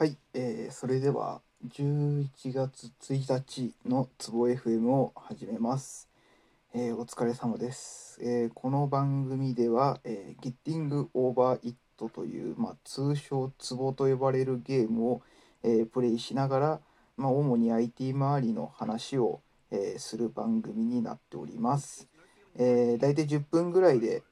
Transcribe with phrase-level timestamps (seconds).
[0.00, 6.08] はい、えーそれでは11月1日のツボ FM を始めます。
[6.72, 8.18] えーお疲れ様です。
[8.22, 15.22] えーこの番組では、えー、Getting Over It という、まあ、通称ツボと呼ばれるゲームを、
[15.62, 16.80] えプレイしながら、
[17.18, 22.08] まあ、主に IT 周りの話を、えする番組になっております。
[22.56, 24.22] えー、大体10分ぐらいで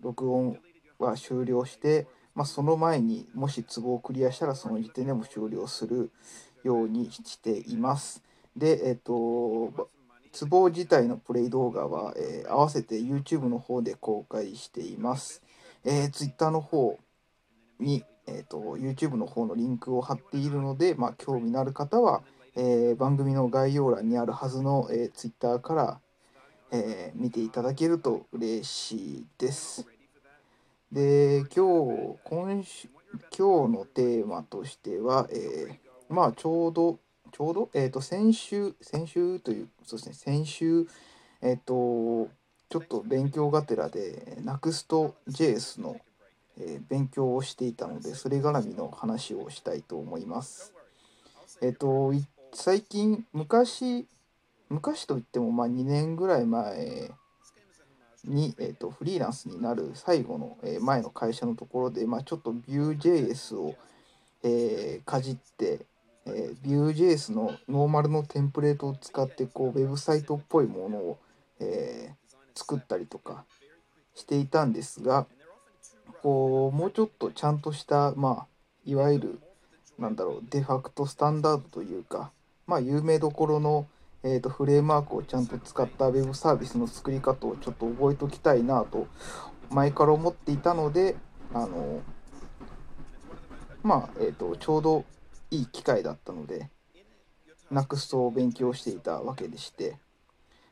[0.00, 0.58] 録音
[0.98, 6.10] は終了して、まあ、その前にもしツボをクリアしたらその時点でも終了する
[6.64, 8.22] ようにしています。
[8.56, 9.88] で、えっ、と、
[10.32, 15.42] ツボ自体のプレイ動画は、えー合わせて YouTube の方で公開しています。
[15.84, 16.98] えー、Twitter の方
[17.78, 22.22] に、えー、と YouTube の方のリンクを貼っているので、まあ、興味のある方は、
[22.56, 26.00] えー番組の概要欄にあるはずの、えー Twitter から、
[26.72, 29.93] えー見ていただけると嬉しいです。
[30.94, 32.88] で今日今週
[33.36, 35.76] 今日のテーマとしては、えー
[36.08, 37.00] まあちょうど
[37.32, 40.86] ちょうど、えー、と先週先週というそうですね先週
[41.42, 42.28] えっ、と
[42.68, 45.96] ちょっと勉強がてらで Next.js の、
[46.58, 50.72] えー勉強をしていたのでそれ絡みの話をしたいと思います。
[51.60, 52.12] えっ、と
[52.52, 54.06] 最近昔
[54.68, 57.10] 昔といってもまあ2年ぐらい前
[58.24, 63.74] に、えー、とフリーランスになる最後の、えー前の会社のところで、まあ、ちょっと Vue.js を、
[64.42, 65.86] えーかじって、
[66.26, 71.18] えー Vue.js のノーマルのテンプレートを使ってこうウェブサイトっぽいものを、
[71.60, 73.44] えー作ったりとか
[74.14, 75.26] していたんですが
[76.22, 78.46] こうもうちょっとちゃんとした、まあ、
[78.86, 79.40] いわゆる
[79.98, 82.30] なんだろうデファクトスタンダードというか、
[82.66, 83.86] まあ、有名どころの
[84.26, 89.06] えー、とフレームワークをちゃんと使ったウェブサービスの作り方をちょっと覚えておきたいなと
[89.70, 91.14] 前から思っていたので
[91.52, 92.00] あの
[93.82, 95.04] まあ、えー、とちょうど
[95.50, 96.70] いい機会だったので
[97.70, 99.98] NUXT を勉強していたわけでして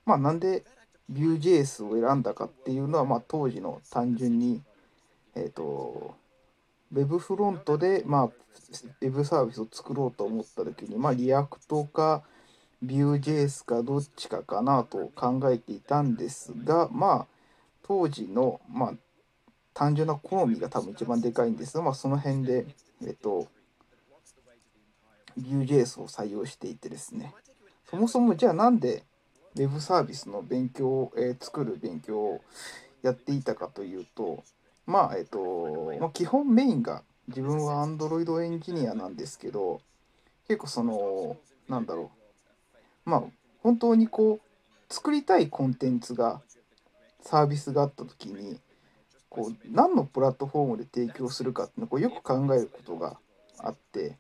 [0.07, 0.65] まあなんで
[1.13, 4.63] Vue.js を選んだかっていうのは、まあ、当時の単純に
[5.35, 6.15] えっ、と
[6.91, 12.23] ウェブフロントで、まあ、ウェブサービスを作ろうと思った時に、まあ、 React か
[12.85, 17.27] Vue.js かどっちかかなと考えていたんですがまあ
[17.83, 18.93] 当時のまあ
[19.75, 22.67] 単純な好みが多分一番でかいんですが、まあ、その辺で
[23.03, 23.47] えっと
[25.39, 27.33] Vue.js を採用していてですね。
[27.89, 29.05] そもそもじゃあなんで
[29.55, 32.41] Web サービスの勉強を、えー作る勉強を
[33.03, 34.43] やっていたかというと
[34.87, 39.81] まあえっと、まあ、基本メインが自分は Android エンジニアなんですけど
[40.49, 41.37] 結構その
[41.69, 42.22] なんだろう
[43.05, 43.23] まあ
[43.63, 46.43] 本当にこう作りたいコンテンツが
[47.21, 48.61] サービスがあった時に
[49.29, 53.17] こう何のプラットフォームで提供するかっていうのをこうよく考えることが
[53.59, 54.19] あって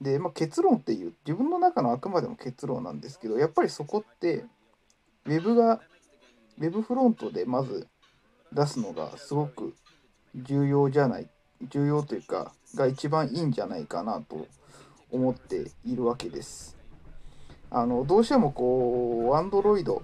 [0.00, 4.44] で、まあ、結論っていう自分の中のあくまでも結論なんですけどやっぱりそこって
[5.26, 5.80] ウェブが
[6.58, 7.86] ウェブフロントでまず
[8.52, 9.74] 出すのがすごく
[10.34, 11.28] 重要じゃない
[11.70, 14.48] 重要というかが一番いいんじゃないかなと
[15.10, 16.81] 思っているわけです。
[17.74, 20.00] あのどうしてもこう Android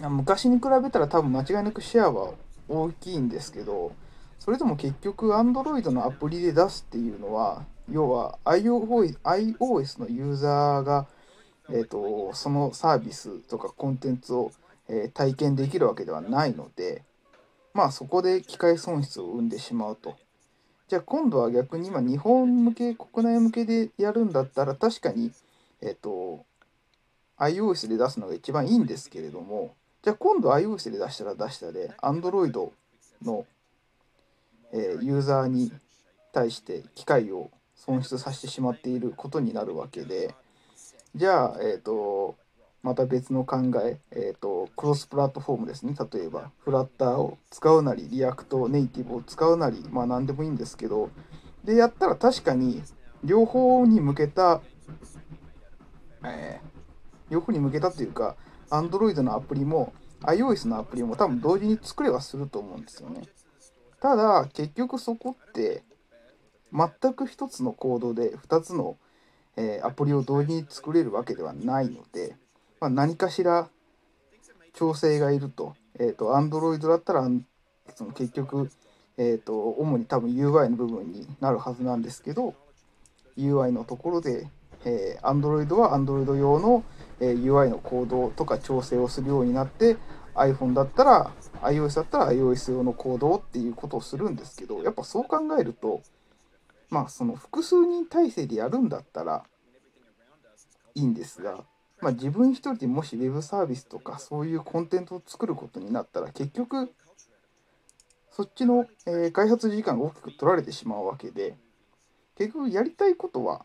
[0.00, 2.32] 昔に比べたら多分間違いなくシェアは
[2.68, 3.92] 大きいんですけど
[4.38, 11.06] それでも結局 Android のアプリで出すっていうのは要は iOS, のユーザーが、
[11.70, 14.52] えー、とそのサービスとかコンテンツを、
[14.88, 17.02] えー体験できるわけではないので
[17.72, 20.16] まあそこで機械損失を生んでしまうと。
[20.88, 25.32] じゃあ今度は逆に今日本向け国内向けでやるんだったら確かに
[25.80, 26.44] えっ、と
[27.38, 32.52] iOS で出すのが一番いいんですけれどもじゃあ今度 iOS で出したら出したで Android
[33.22, 33.46] の、
[34.72, 35.72] えーユーザーに
[36.32, 40.34] 対して機会を損失させてしまっていることになるわけで
[41.14, 42.36] じゃあえっ、と
[42.82, 45.94] また別の考ええっ、とクロスプラットフォームですね。
[46.12, 51.08] 例えばフラッターを使うなり React Native を使うなりまあ何でもいいんですけど
[51.64, 52.82] でやったら確かに
[53.22, 54.60] 両方に向けた、
[56.24, 56.73] えー
[57.34, 58.36] 両方に向けたというか
[58.70, 59.92] Android のアプリも
[60.22, 63.22] iOS のアプリも多分同時に作れはすると思うんですよね。
[64.00, 65.82] ただ結局そこって
[66.72, 68.96] 全く一つのコードで2つの、
[69.56, 72.36] えーアプリを同時に作れるわけではないので、
[72.80, 73.68] まあ、何かしら
[74.72, 77.28] 調整がいると,、えー、と Android だったら
[77.94, 78.70] その結局、
[79.16, 82.54] えー、と主に多分 UI の部分になるはずなんですけど
[83.36, 84.48] UI のところで、
[84.84, 86.84] えー Android は Android 用の、
[87.20, 89.96] えー UI のコードとか調整をするようになって
[90.34, 91.30] iPhone だったら
[91.62, 96.02] iOS だったら iOS 用のコードっていうことをするんですけどやっぱそう考えると
[96.90, 99.44] まあその複数人体制でやるんだったら
[100.94, 101.64] いいんですが、
[102.00, 106.92] まあ、自分一人でもしウェブサービスとかそういうコンテンツを作ることになったら結局
[108.30, 111.56] そっちの、えー、開発時間が大きく取られてしまうわけで
[112.36, 113.64] 結局やりたいことは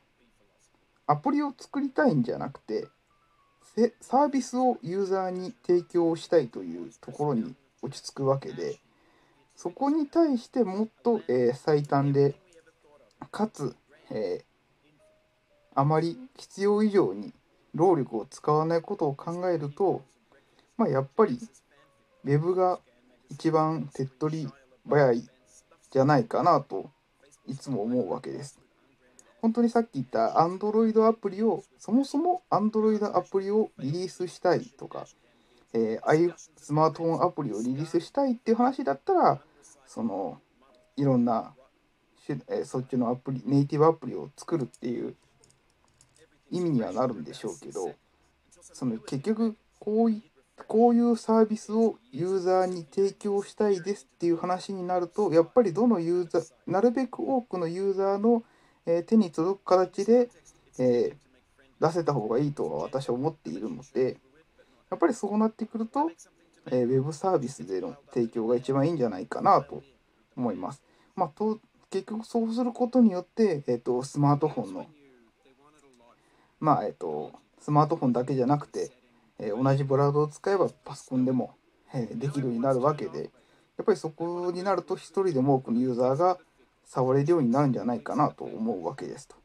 [1.10, 2.88] アプリを作りたいんじゃなくて
[4.00, 8.78] サービスをユーザーに提供したいというところに落ち着くわけで
[9.56, 12.36] そこに対してもっと、えー、最短で
[13.32, 13.76] かつ、
[14.12, 14.94] えー、
[15.74, 17.34] あまり必要以上に
[17.74, 20.04] 労力を使わないことを考えると、
[20.78, 21.40] まあ、やっぱり
[22.24, 22.80] Web が
[23.32, 24.50] 一番手っ取り
[24.88, 25.28] 早い
[25.90, 26.92] じゃないかなと
[27.48, 28.60] いつも思うわけです。
[29.42, 35.08] 本当にさっき言った Android アプリをそもそも Android アプリをリリースしたいとか、
[35.74, 39.40] えー、スマートフォンアプリをリリースしたいっていう話だったら
[39.86, 40.40] その
[40.98, 41.54] いろんな、
[42.30, 45.16] えー、そっちのアプリネイティブアプリを作るっていう
[46.52, 47.94] 意味にはなるんでしょうけど
[48.62, 50.22] その結局こうい
[50.68, 58.44] こういうサービスをユーザーに提供したいですっていう話になるとやっぱりどのユーザーなるべく多くのユーザーの、
[58.90, 60.30] え手に届く形で、
[60.80, 64.18] えー、出せた方がいいとは私は思っているので
[64.90, 66.12] やっぱりそうなってくると、
[66.68, 69.84] えー、ウェブサービスでの提供が一番いいんじゃないかなと
[70.36, 70.82] 思います。
[71.16, 71.60] まあ、と
[71.92, 74.86] 結局そうすることによって、えーと、スマートフォンの
[76.60, 78.92] まあえっ、ー、とスマートフォンだけじゃなくて
[79.40, 81.56] え同じブラウザを使えばパソコンでも、
[81.94, 83.32] えできるようになるわけで
[83.78, 86.38] やっぱりそこになると1人でも多くのユーザーが
[86.94, 89.36] 触れるようになるんじゃないかなと思うわけですと。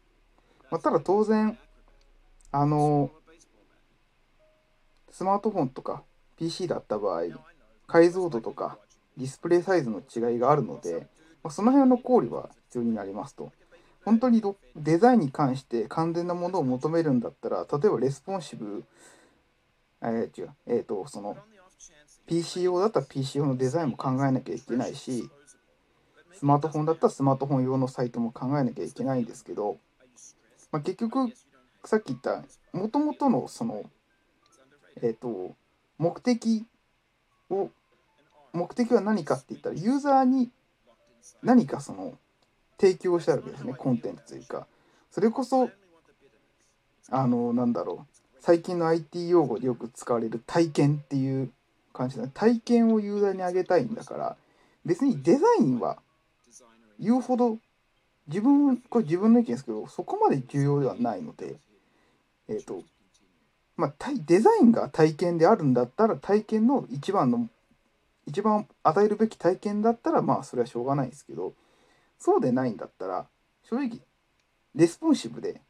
[0.71, 1.59] まあ、ただ当然
[2.51, 3.11] あの
[5.11, 6.03] スマートフォンとか
[6.37, 7.23] PC だった場合
[7.87, 8.79] 解像度とか
[9.17, 11.07] ディスプレイサイズの違いがあるので、
[11.43, 13.53] まあ、その辺の考慮は必要になりますと。
[14.05, 14.43] 本当に
[14.77, 18.85] デザインに関して完全なものを求めるんだったら例えばレスポンシブ
[20.05, 21.37] えー、違う、えっ、ー、と、その、
[22.27, 25.29] PC 用だったら PC 用のデザインも考えなきゃいけないし、
[26.37, 29.79] スマートフォンだったらスマートフォン用のサイトも考えなきゃいけないんですけど、
[30.73, 31.33] まあ、結局、
[31.85, 32.43] さっき言った、
[32.73, 33.85] もともとのその、
[34.97, 35.55] えっ、ー、と、
[35.99, 36.67] 目的
[37.51, 37.71] を、
[38.53, 40.51] 目的は何かって言ったら、ユーザーに
[41.43, 42.19] 何かその、
[42.81, 44.67] 提供したわけですね、コンテンツというか。
[45.11, 45.71] それこそ、
[47.11, 48.15] あの、なんだろう。
[48.41, 51.51] 最近の IT 用語でよく使われる体験っていう
[51.95, 54.37] 感じだね体験をユーザーにあげたいんだから
[54.85, 55.97] 別にデザインは
[57.01, 57.59] 言うほど
[58.27, 61.57] 自分これ自分の意見ですけどそこまで重要ではないので
[62.49, 62.83] えっ、ー、と
[63.77, 63.95] まあ
[64.27, 67.49] デザインが体験であるんだったら体験の一番の
[68.27, 71.53] 一番与えるべき体験だったらまあそれはしょうがないですけど
[72.19, 73.27] そうでないんだったら
[73.69, 74.01] 正直
[74.75, 75.61] レスポンシブで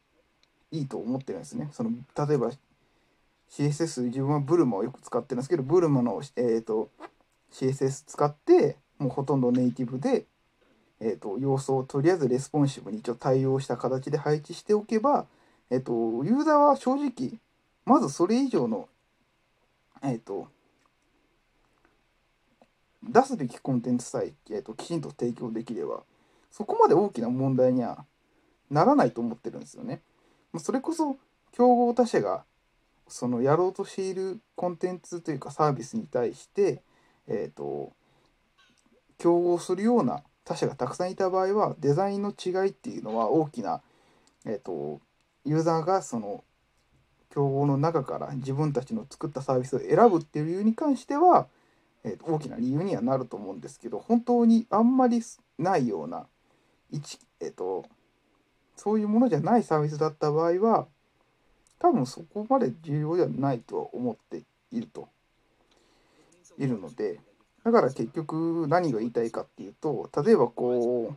[0.71, 1.69] いいと思ってるんですね。
[1.71, 1.91] その
[2.27, 2.51] 例えば
[3.49, 6.89] CSS 自分は Bulma をよく使ってるんですけど Bulma の、えーと、
[7.51, 10.25] CSS 使ってもうほとんどネイティブで、
[10.99, 15.25] えーと、要素をとりあえずレスポンシブに一応対応した形で配置しておけば、
[15.69, 15.91] えーと、
[16.23, 17.39] ユーザーは正直
[17.85, 18.87] まずそれ以上の、
[20.03, 20.47] えー、と
[23.03, 26.03] 出すべきコンテンツさえ、えー、ときちんと提供できれば
[26.51, 28.05] そこまで大きな問題には
[28.71, 30.01] ならないと思ってるんですよね。
[30.57, 31.17] それこそ
[31.51, 32.45] 競合他社が
[33.07, 36.81] そのやろうとしているコンテンツというかサービスに対して、
[37.27, 37.91] えーと、
[39.17, 43.81] 競合するような他社がたくさんいた場合はデザインの違いっていうのは大きな、
[44.45, 45.01] えーと、
[45.43, 46.43] ユーザーがその
[47.31, 51.47] 競合の中から自分たちの作ったサービスを選ぶっていう理由に関しては、
[52.03, 55.21] えーと、大きな理由にはなると思うんですけど本当にあんまり
[55.57, 56.27] ないような
[56.91, 57.85] 一、えー、と
[58.75, 60.87] そういうものじゃないサービスだった場合は
[61.79, 65.09] 多分そこまで重要ではないとは思っていると。
[66.57, 67.19] いるので
[67.65, 71.15] だから結局何が言いたいかっていうと例えばこ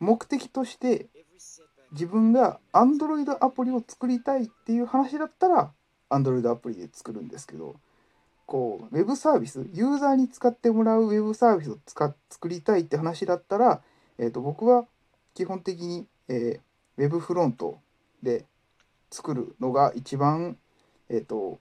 [0.00, 1.06] う目的として
[1.92, 5.72] 自分が Android アプリを作りたいっていう話だったら
[6.10, 7.76] Android アプリで作るんですけど
[8.46, 11.78] こうウェブサービスユーザーに使ってもらうウェブサービスを
[12.28, 13.80] 作りたいって話だったら、
[14.18, 14.84] えー、と僕は
[15.34, 17.80] 基本的に、えー、ウェブフロント
[18.22, 18.44] で
[19.10, 20.58] 作るのが一番、
[21.08, 21.60] えーと、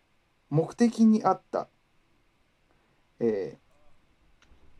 [0.49, 1.67] 目的に合った、
[3.19, 3.57] え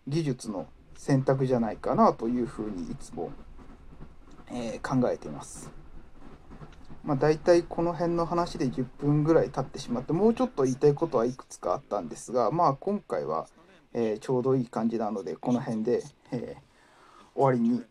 [0.08, 3.32] ー、技術の選択じゃないかなというふうにいつも、
[4.50, 5.72] えー、考えています。
[7.04, 13.48] まあ、大体この辺の話で10分ぐらい経ってしまってもうちょっと言いたいことはいくつかあったんですがまあ今回は、
[13.94, 17.84] えー、ちょうどいい感じなのでこの辺で、えー、終わりに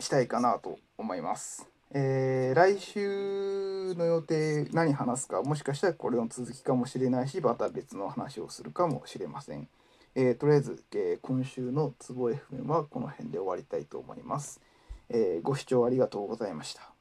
[0.00, 1.75] したいかなと思います。
[1.98, 9.66] えー来週の予定何話すかもしかしたらこれの続きかもしれないしまた別の話をするかもしれません。
[10.14, 14.60] えーとりあえず、えー今週のツボ FM はこの辺で終わりたいと思います。
[15.08, 16.95] えご視聴ありがとうございました。